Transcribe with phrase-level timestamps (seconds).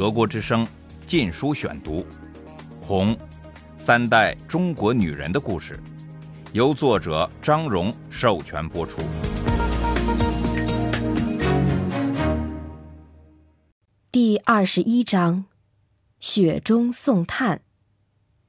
[0.00, 0.64] 德国之声
[1.04, 2.00] 《禁书选读》，
[2.80, 3.14] 《红》，
[3.76, 5.78] 三代中国女人的故事，
[6.54, 9.02] 由作者张荣授权播出。
[14.10, 15.44] 第二十一章：
[16.18, 17.60] 雪中送炭。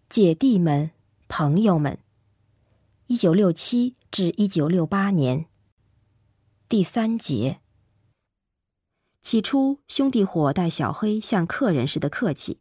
[0.07, 0.91] 姐弟们，
[1.27, 1.97] 朋友们。
[3.07, 5.47] 一九六七至一九六八年。
[6.69, 7.60] 第三节。
[9.21, 12.59] 起初，兄弟伙待小黑像客人似的客气，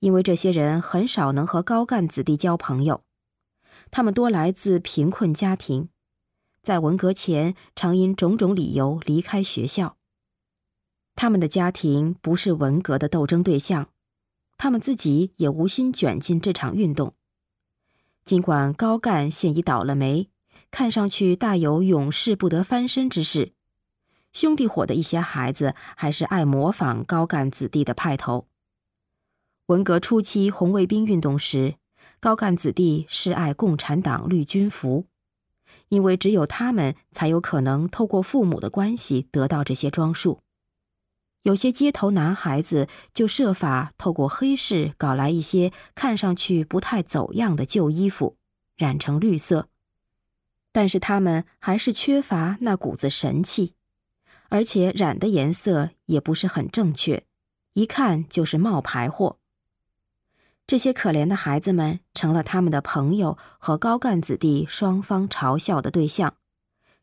[0.00, 3.04] 因为这些人很少能和高干子弟交朋友。
[3.92, 5.88] 他们多来自贫困家庭，
[6.60, 9.96] 在文革前常因种种理由离开学校。
[11.14, 13.90] 他们的家庭不是文革的斗争对象，
[14.58, 17.14] 他们自己也无心卷进这场运动。
[18.24, 20.28] 尽管高干现已倒了霉，
[20.72, 23.52] 看上去大有永世不得翻身之势。
[24.36, 28.46] 兄弟伙的一些孩子还是爱模仿高干子弟的派头。
[29.68, 31.76] 文革初期红卫兵运动时，
[32.20, 35.06] 高干子弟是爱共产党绿军服，
[35.88, 40.42] 因为只有他们才有可能透过父母的关系得到这些装束。
[41.44, 48.36] 有些街头男孩子就设法透过黑市搞来一些看上去不太走样的旧衣服，
[48.76, 49.70] 染成绿色。
[50.72, 53.75] 但是他们还是缺乏那股子神气。
[54.48, 57.24] 而且染的颜色也不是很正确，
[57.74, 59.38] 一看就是冒牌货。
[60.66, 66.36] 这些可怜的孩子们成了他们的朋友和高干子弟双方嘲笑的对象，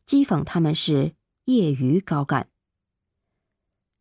[0.06, 1.14] 讥讽他们是
[1.46, 2.48] 业余高干。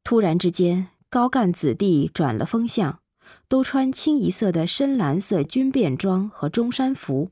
[0.03, 2.99] 突然之间，高干子弟转了风向，
[3.47, 7.31] 都穿清一色的深蓝色军便装和中山服。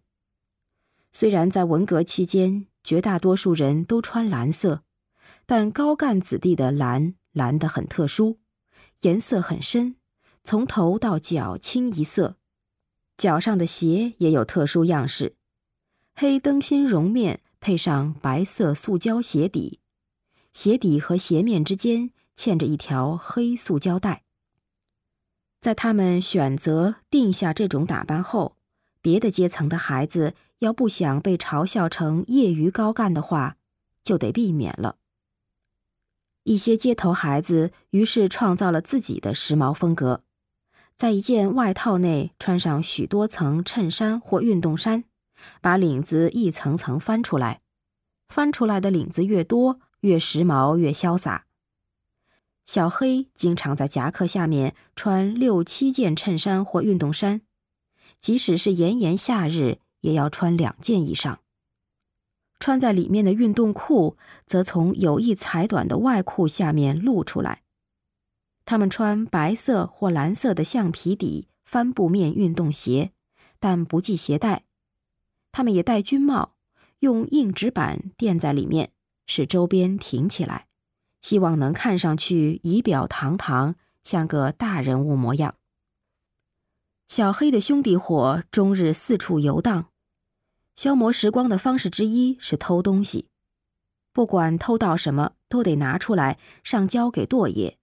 [1.11, 4.83] 虽然在文革期间，绝大多数人都穿蓝色。
[5.53, 8.39] 但高干子弟的蓝蓝的很特殊，
[9.01, 9.97] 颜色很深，
[10.45, 12.37] 从头到脚清一色，
[13.17, 15.35] 脚上的鞋也有特殊样式，
[16.15, 19.81] 黑灯芯绒面配上白色塑胶鞋底，
[20.53, 24.23] 鞋底和鞋面之间嵌着一条黑塑胶带。
[25.59, 28.55] 在他们选择定下这种打扮后，
[29.01, 33.57] 别的阶层的孩子要不想被嘲笑成业余高干的话，
[34.01, 34.99] 就得避免了。
[36.43, 40.23] 一些街头孩子于是创造了自己的时髦风格，
[40.97, 45.03] 在一件外套内穿上许多层衬衫或运动衫，
[45.61, 47.61] 把领子一层层翻出来，
[48.27, 51.45] 翻出来的领子越多，越时髦，越潇洒。
[52.65, 57.41] 小黑经常在夹克下面穿六七件衬衫或运动衫，
[58.19, 61.39] 即使是炎炎夏日，也要穿两件以上。
[62.61, 67.63] 穿在里面的运动裤则从有意裁短的外裤下面露出来。
[68.65, 73.11] 他们穿白色或蓝色的橡皮底帆布面运动鞋，
[73.59, 74.63] 但不系鞋带。
[75.51, 76.53] 他们也戴军帽，
[76.99, 78.91] 用硬纸板垫在里面，
[79.25, 80.67] 使周边挺起来，
[81.19, 85.55] 希望能看上去仪表堂堂，像个大人物模样。
[87.09, 89.90] 小黑的兄弟伙终日四处游荡。
[90.75, 93.27] 消磨时光的方式之一是偷东西，
[94.13, 97.77] 不管偷到什么，都得拿出来上交给舵爷，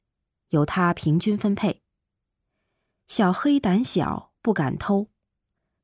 [0.49, 1.83] 由他平均分配。
[3.07, 5.09] 小黑胆小，不敢偷，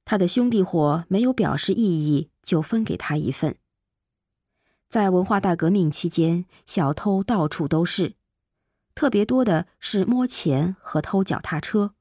[0.04, 3.56] 他的兄弟伙没有表示异议，就分给他一份。
[4.88, 8.14] 在文化大革命期间，小偷到处都是，
[8.94, 11.94] 特别多的是摸钱和偷脚踏车。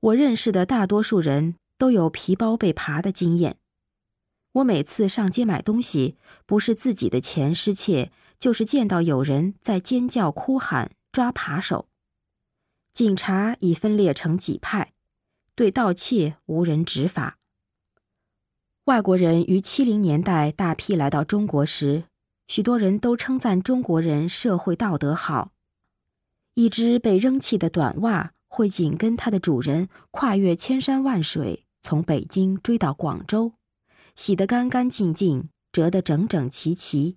[0.00, 3.58] 我认识的大多数人都有皮包被扒的经验。
[4.52, 11.88] 我每次上街买东西，不是自己的钱失窃，就是见到有人在尖叫、哭喊、抓扒手。
[12.92, 14.92] 警察已分裂成几派，
[15.54, 17.38] 对盗窃无人执法。
[18.84, 22.04] 外国人于七零年代大批来到中国时，
[22.48, 25.52] 许多人都称赞中国人社会道德好。
[26.54, 33.54] 一只被扔弃的短袜会紧跟它的主人跨越千山万水，从北京追到广州。
[34.14, 37.16] 洗得干干净净，折得整整齐齐，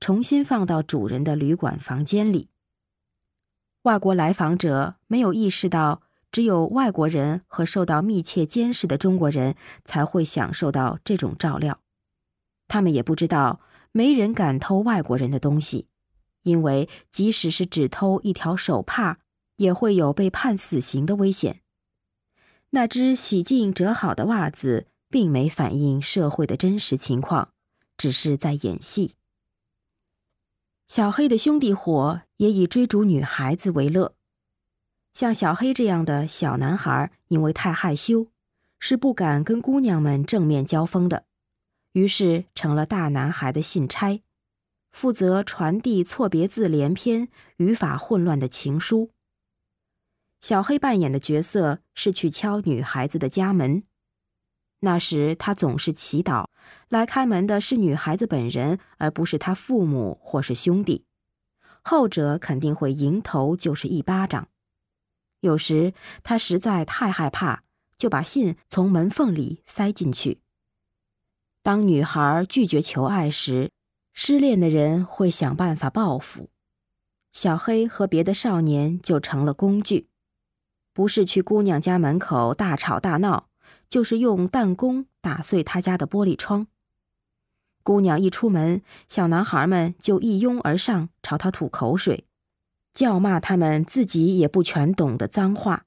[0.00, 2.48] 重新放到主人的旅馆房间里。
[3.82, 6.02] 外国来访者没有意识到，
[6.32, 9.54] 只有外国人和受到密切监视的中国人
[9.84, 11.80] 才会享受到这种照料。
[12.68, 13.60] 他们也不知道，
[13.92, 15.86] 没人敢偷外国人的东西，
[16.42, 19.18] 因为即使是只偷一条手帕，
[19.56, 21.62] 也会有被判死刑的危险。
[22.70, 24.88] 那只洗净折好的袜子。
[25.08, 27.52] 并没反映社会的真实情况，
[27.96, 29.14] 只是在演戏。
[30.88, 34.14] 小黑的兄弟伙也以追逐女孩子为乐。
[35.12, 38.28] 像小黑这样的小男孩，因为太害羞，
[38.78, 41.24] 是不敢跟姑娘们正面交锋的，
[41.92, 44.22] 于是成了大男孩的信差，
[44.90, 49.10] 负责传递错别字连篇、语法混乱的情书。
[50.40, 53.82] 小黑扮演的角色是去敲女孩子的家门，
[54.80, 56.46] 那时他总是祈祷
[56.88, 61.04] 来开门的是女孩子本人，而不是他父母或是兄弟，
[61.82, 64.48] 后者肯定会迎头就是一巴掌。
[65.40, 67.62] 有时他实在太害怕，
[67.96, 70.40] 就把信从门缝里塞进去。
[71.62, 73.70] 当女孩拒绝求爱时，
[74.12, 76.50] 失恋的人会想办法报复。
[77.32, 80.08] 小黑和别的少年就成了工具，
[80.92, 83.45] 不是去姑娘家门口大吵大闹，
[83.88, 86.66] 就是用弹弓打碎他家的玻璃窗。
[87.82, 92.24] 姑娘一出门，小男孩们就一拥而上，朝他吐口水。
[92.92, 95.84] 叫骂他们自己也不全懂的脏话。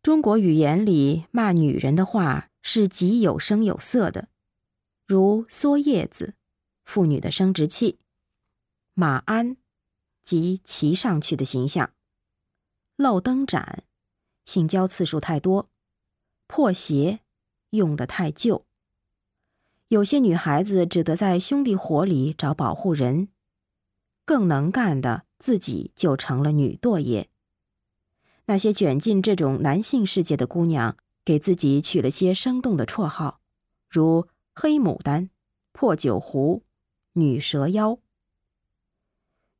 [0.00, 4.28] 中国语言里骂女人的话是极有声有色的，
[5.04, 6.34] 如“缩叶子”，
[6.86, 7.94] 妇女的生殖器
[8.94, 9.56] ；“马鞍”，
[10.22, 11.88] 即骑上去的形象
[12.94, 13.82] ；“漏灯盏”，
[14.46, 15.64] 性交次数太多
[16.46, 17.20] ；“破鞋”，
[17.70, 18.64] 用的太旧。
[19.88, 23.28] 有些女孩子只得在兄弟伙里找保护人，
[24.24, 25.26] 更能干的。
[25.38, 27.28] 自己就成了女舵爷。
[28.46, 30.96] 那些卷进这种男性世界的姑娘，
[31.26, 33.42] 给自己取了些生动的绰号，
[33.86, 35.28] 如“黑牡丹
[35.72, 36.62] ”“破酒壶
[37.12, 37.98] ”“女蛇妖”。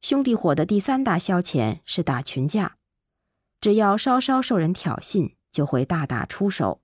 [0.00, 2.78] 兄弟伙的第三大消遣是打群架，
[3.60, 6.82] 只要稍稍受人挑衅，就会大打出手。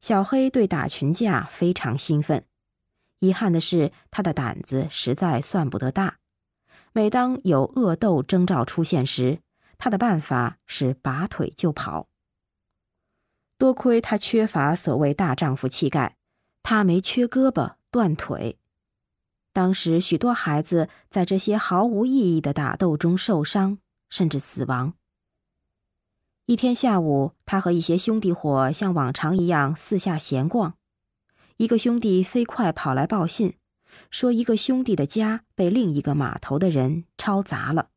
[0.00, 2.46] 小黑对打群架非常兴奋，
[3.18, 6.18] 遗憾的是，他的胆子实在算不得大。
[6.92, 9.40] 每当有恶斗征兆出现时，
[9.78, 12.06] 他的办法是拔腿就跑。
[13.58, 16.16] 多亏他缺乏所谓大丈夫气概，
[16.62, 18.58] 他没缺胳膊断腿。
[19.52, 24.94] 当时许多孩子在这些毫无意义的打斗中受伤，甚至死亡。
[26.50, 30.74] 一天下午，他和一些兄弟伙像往常一样四下闲逛，
[31.58, 33.54] 一个兄弟飞快跑来报信。
[34.10, 37.90] 说一个兄弟的家被另一个码头的人抄砸了，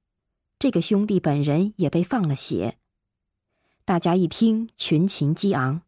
[0.59, 2.77] 这个兄弟本人也被放了血。
[3.85, 5.81] 大家一听，群情激昂，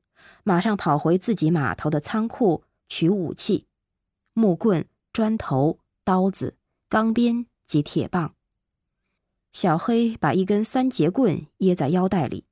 [0.44, 3.68] 马上跑回自己码头的仓库取武器：
[4.34, 6.58] 木棍、砖头、刀子、
[6.90, 8.34] 钢鞭及铁棒。
[9.52, 12.46] 小黑把一根三节棍掖在腰带里，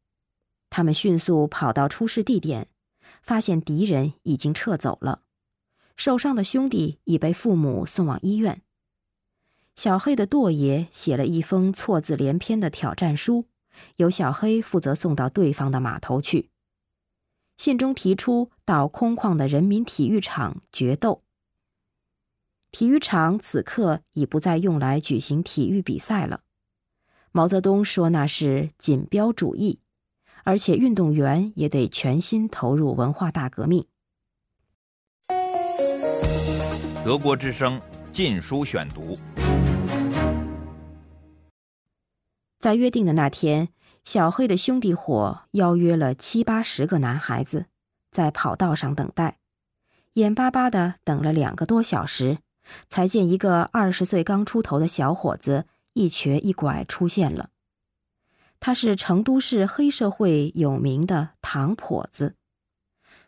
[0.75, 2.67] 他们迅速跑到出事地点，
[3.21, 5.21] 发现敌人已经撤走了。
[5.95, 8.63] 受伤的兄弟已被父母送往医院。
[9.75, 13.45] 小黑的舵爷写了一封错字连篇的挑战书，
[13.97, 16.49] 由小黑负责送到对方的码头去。
[17.55, 21.21] 信中提出到空旷的人民体育场决斗。
[22.71, 26.41] 体育场此刻已不再用来举行体育比赛了。
[27.31, 29.79] 毛泽东说那是锦标主义，
[30.43, 33.85] 而且运动员也得全心投入文化大革命。
[37.03, 37.79] 德国之声
[38.11, 39.15] 《禁书选读》。
[42.59, 43.69] 在约定的那天，
[44.05, 47.65] 小黑的兄弟伙邀约了七八十个男孩子，
[48.09, 49.39] 在跑道上等待，
[50.13, 52.37] 眼巴巴的等了两个多小时，
[52.87, 57.49] 才见一个二十岁刚出头的小伙子一瘸一拐出现了。
[58.65, 62.37] 他是成都市黑社会有名的唐跛子，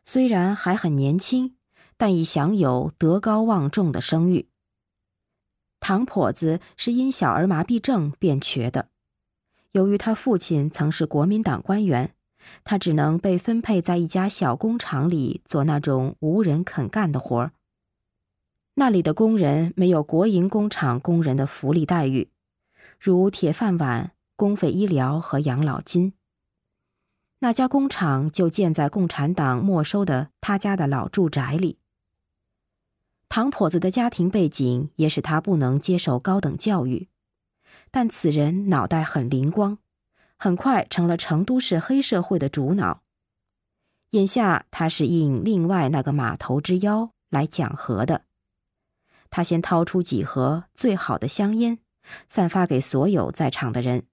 [0.06, 1.58] 虽然还很年轻。
[1.98, 4.50] 但已享有德高望重的声誉。
[5.80, 8.90] 唐跛子是因小儿麻痹症变瘸的，
[9.72, 12.14] 由于他父亲曾是国民党官员，
[12.66, 17.54] 他只能被分配在一家小工厂里做那种无人肯干的活儿。
[18.74, 22.30] 那里的工人没有国营工厂工人的福利待遇，
[23.00, 26.14] 如铁饭碗、公费医疗和养老金。
[27.40, 31.80] 那家工厂就建在共产党没收的他家的老住宅里。
[33.28, 37.10] 唐婆子的家庭背景也使他不能接受高等教育，
[37.92, 39.78] 但此人脑袋很灵光，
[40.38, 43.02] 很快成了成都市黑社会的主脑。
[44.12, 48.24] 眼下他是应另外那个码头之邀来讲和的。
[49.30, 51.80] 他先掏出几盒最好的香烟，
[52.30, 54.06] 散发给所有在场的人，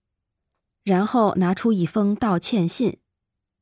[0.85, 2.99] 然后拿出一封道歉信，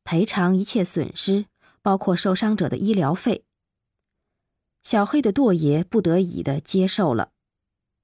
[0.04, 1.46] 赔偿一切损失，
[1.82, 3.44] 包括受伤者的医疗费。
[4.82, 7.32] 小黑的舵爷不得已的接受了，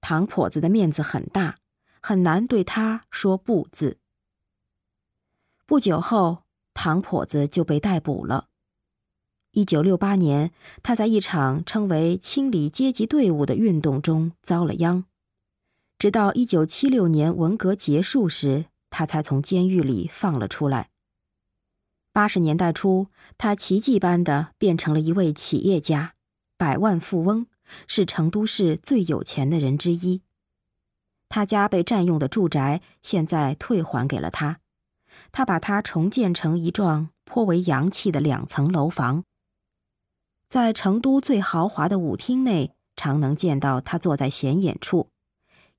[0.00, 1.58] 唐婆子的面子很大，
[2.02, 3.98] 很难对他说不字。
[5.64, 6.44] 不久后，
[6.74, 8.48] 唐婆子就被逮捕了。
[9.52, 15.06] 一九六八年，他在一场称为“清理阶级队伍”的运动中遭了殃。
[15.98, 20.90] 直到一九七六年文革结束时，他才从监狱里放了出来。
[22.12, 26.14] 八十年代初，他奇迹般的变成了一位企业家，
[26.56, 27.46] 百万富翁，
[27.86, 30.22] 是成都市最有钱的人之一。
[31.28, 34.60] 他家被占用的住宅现在退还给了他，
[35.32, 39.24] 他把它重建成一幢颇为洋气的两层楼房。
[40.48, 45.10] 在成都最豪华的舞厅内，常能见到他坐在显眼处，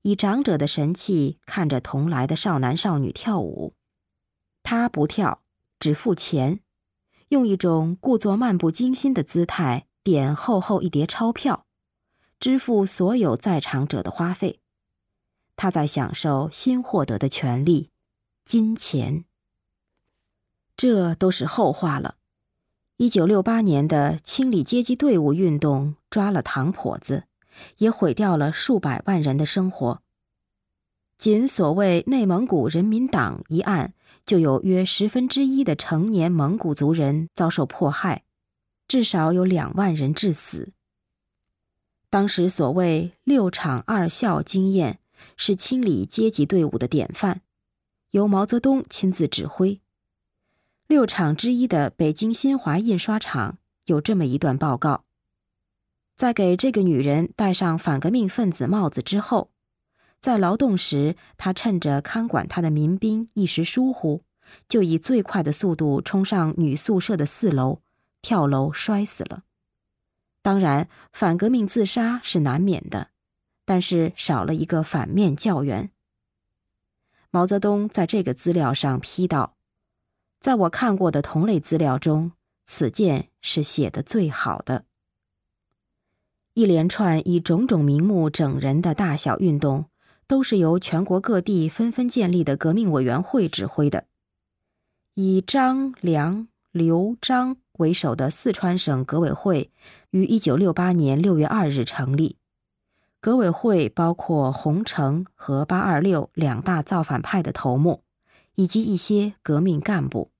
[0.08, 3.74] 以长者的神气看着同来的少男少女跳舞。
[4.62, 5.42] 他不跳，
[5.78, 6.60] 只付钱，
[7.28, 11.66] 用一种故作漫不经心的姿态点厚厚一叠钞票，
[12.40, 14.60] 支付所有在场者的花费。
[15.56, 17.90] 他在享受新获得的权利——
[18.46, 19.26] 金钱。
[20.74, 22.14] 这都是后话了。
[22.96, 27.27] 一九六八年的清理阶级队伍运动抓了唐婆子，
[27.78, 30.02] 也毁掉了数百万人的生活。
[31.16, 38.24] 仅所谓内蒙古人民党一案，就有约十分之一的成年蒙古族人遭受迫害，
[38.86, 40.72] 至少有两万人致死。
[42.10, 45.00] 当时所谓“六厂二校”经验。
[45.36, 47.42] 是清理阶级队伍的典范，
[48.12, 49.80] 由毛泽东亲自指挥。
[50.86, 55.04] 六厂之一的北京新华印刷厂有这么一段报告：
[56.18, 59.52] 在给这个女人戴上反革命分子帽子之后，
[60.18, 64.24] 在劳动时，她趁着看管她的民兵一时疏忽，
[64.68, 67.82] 就以最快的速度冲上女宿舍的四楼，
[68.20, 69.44] 跳楼摔死了。
[70.42, 73.10] 当然，反革命自杀是难免的。
[73.64, 75.92] 但是少了一个反面教员。
[77.30, 79.56] 毛泽东在这个资料上批道
[80.40, 82.32] ：“在我看过的同类资料中，
[82.64, 84.86] 此件是写的最好的。”
[86.58, 89.84] 一连串以种种名目整人的大小运动，
[90.26, 94.06] 都是由全国各地纷纷建立的革命委员会指挥的。
[95.14, 99.70] 以张、梁、刘、张为首的四川省革委会，
[100.10, 102.38] 于一九六八年六月二日成立。
[103.20, 108.02] 革委会包括洪承和八二六两大造反派的头目，
[108.56, 110.32] 以及一些革命干部。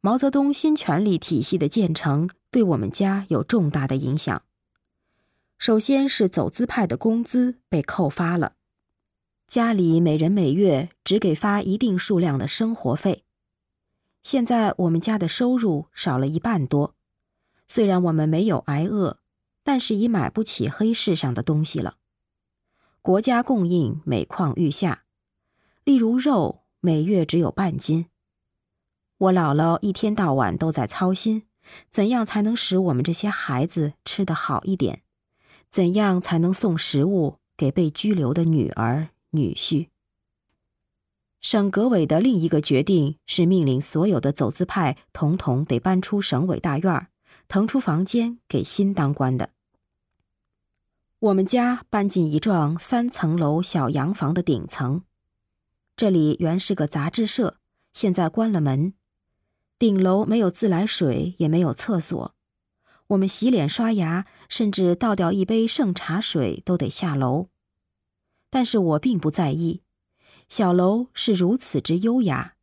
[0.00, 4.42] 毛泽东新权力体系的建成对我们家有重大的影响。
[5.64, 8.56] 首先是走资派的工资被扣发了，
[9.46, 13.24] 家里每人每月只给发一定数量的生活费。
[14.22, 16.94] 现在我们家的收入少了一半多，
[17.66, 19.20] 虽然我们没有挨饿。
[19.62, 21.96] 但是已买不起黑市上的东西了。
[23.00, 25.04] 国家供应每况愈下，
[25.82, 28.08] 例如肉每月只有半斤。
[29.16, 31.46] 我姥姥一天到晚都在操心，
[31.90, 35.03] 怎样才能使我们这些孩子吃得好一点？
[35.74, 39.88] 怎样才能送食物给被拘留的女儿女婿？
[41.40, 47.08] 省革委的另一个决定是命令所有的走资派统统得搬出省委大院，
[47.48, 49.50] 腾出房间给新当官的。
[51.18, 55.02] 我们家搬进一幢三层楼小洋房的顶层，
[55.96, 57.56] 这里原是个杂志社，
[57.92, 58.94] 现在关了门。
[59.76, 62.32] 顶楼没有自来水，也没有厕所，
[63.08, 67.48] 我们洗脸刷牙，甚至倒掉一杯剩茶水都得下楼。
[68.50, 69.82] 但是我并不在意，
[70.48, 72.54] 小楼是如此之优雅，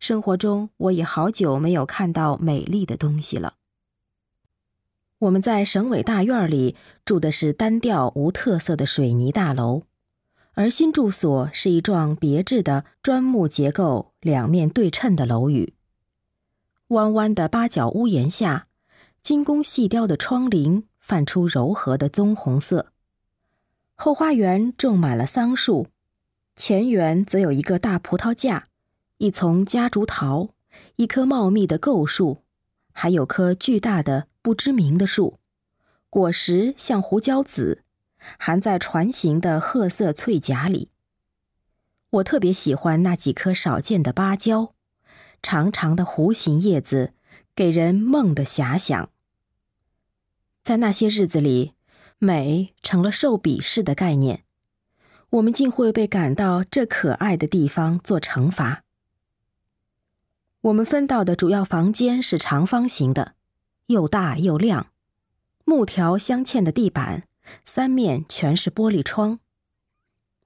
[0.00, 3.54] 生活中我已好久没有看到美丽的东西了。
[5.18, 9.82] 我们在省委大院里住的是单调无特色的水泥大楼，
[10.52, 15.74] 而新住所是一幢别致的砖木结构、两面对称的楼宇。
[16.88, 18.67] 弯弯的八角屋檐下，
[19.22, 22.92] 精工细雕的窗棂泛出柔和的棕红色。
[23.94, 25.88] 后花园种满了桑树，
[26.56, 28.68] 前园则有一个大葡萄架，
[29.18, 30.50] 一丛夹竹桃，
[30.96, 32.38] 一棵茂密的构树，
[32.92, 34.28] 还有棵巨大的。
[34.40, 35.40] 不知名的树，
[36.08, 37.82] 果实像胡椒籽，
[38.38, 40.88] 含在船形的褐色翠荚里。
[42.08, 44.72] 我特别喜欢那几棵少见的芭蕉，
[45.42, 47.12] 长长的弧形叶子，
[47.58, 49.10] 给人梦的遐想。
[50.62, 51.72] 在那些日子里，
[52.18, 54.44] 美成了受鄙视的概念，
[55.30, 58.84] 我们竟会被赶到这可爱的地方做惩罚。
[60.60, 63.34] 我们分到的主要房间是长方形的。
[63.86, 64.92] 又大又亮，
[65.64, 67.24] 木条镶嵌的地板，
[67.64, 69.40] 三面全是玻璃窗。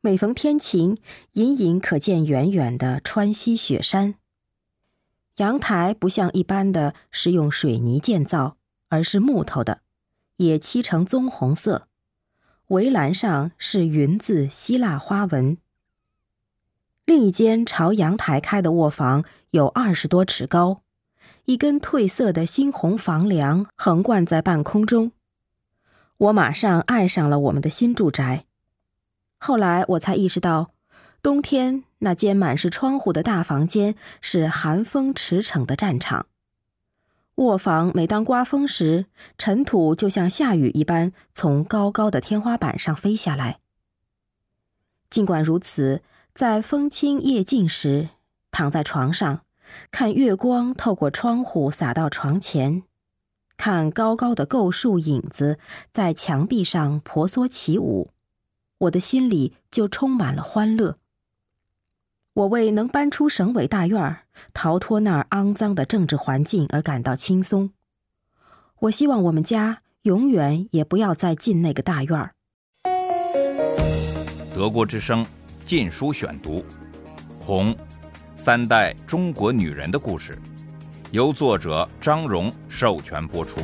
[0.00, 0.96] 每逢天晴，
[1.32, 4.14] 隐隐可见远远的川西雪山，
[5.36, 8.56] 阳台不像一般的是用水泥建造，
[8.88, 9.80] 而是木头的，
[10.36, 11.88] 也漆成棕红色。
[12.68, 15.56] 围栏上是云字希腊花纹。
[17.04, 20.82] 另一间朝阳台开的卧房有二十多尺高，
[21.46, 25.12] 一根褪色的猩红房梁横贯在半空中。
[26.16, 28.44] 我马上爱上了我们的新住宅。
[29.38, 30.70] 后来我才意识到，
[31.22, 36.26] 冬天那间满是窗户的大房间是寒风驰骋的战场。
[37.36, 39.06] 卧房每当刮风时，
[39.38, 43.60] 尘土就像下雨一般从高高的天花板上飞下来。
[45.08, 46.02] 尽管如此，
[46.34, 48.08] 在风清夜静时，
[48.50, 49.42] 躺在床上，
[49.92, 52.82] 看月光透过窗户洒到床前，
[53.56, 55.60] 看高高的构树影子
[55.92, 58.10] 在墙壁上婆娑起舞。
[58.78, 60.98] 我的心里就充满了欢乐。
[62.34, 64.20] 我为能搬出省委大院儿，
[64.54, 67.72] 逃脱那儿肮脏的政治环境而感到轻松。
[68.80, 72.32] 我希望我们家永远也不要再进那个大院儿。
[74.54, 75.22] 德国之声
[75.66, 76.60] 《禁书选读》，
[77.44, 77.74] 《红》，
[78.34, 80.38] 三代中国女人的故事，
[81.10, 83.60] 由作者张荣授权播出。